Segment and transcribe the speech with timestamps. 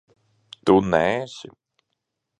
[0.65, 1.49] Tu neesi?